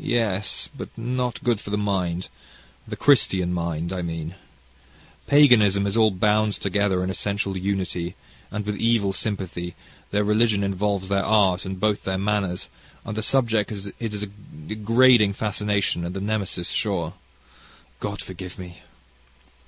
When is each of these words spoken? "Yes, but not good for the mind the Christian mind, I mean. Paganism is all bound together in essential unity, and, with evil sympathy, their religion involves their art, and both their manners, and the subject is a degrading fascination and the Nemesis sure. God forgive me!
"Yes, 0.00 0.68
but 0.76 0.88
not 0.98 1.40
good 1.44 1.60
for 1.60 1.70
the 1.70 1.78
mind 1.78 2.28
the 2.88 2.96
Christian 2.96 3.52
mind, 3.52 3.92
I 3.92 4.02
mean. 4.02 4.34
Paganism 5.28 5.86
is 5.86 5.96
all 5.96 6.10
bound 6.10 6.54
together 6.54 7.04
in 7.04 7.08
essential 7.08 7.56
unity, 7.56 8.16
and, 8.50 8.66
with 8.66 8.76
evil 8.76 9.12
sympathy, 9.12 9.76
their 10.10 10.24
religion 10.24 10.64
involves 10.64 11.08
their 11.08 11.24
art, 11.24 11.64
and 11.64 11.78
both 11.78 12.02
their 12.02 12.18
manners, 12.18 12.68
and 13.04 13.16
the 13.16 13.22
subject 13.22 13.70
is 13.70 13.86
a 14.00 14.26
degrading 14.66 15.34
fascination 15.34 16.04
and 16.04 16.16
the 16.16 16.20
Nemesis 16.20 16.70
sure. 16.70 17.14
God 18.00 18.20
forgive 18.20 18.58
me! 18.58 18.78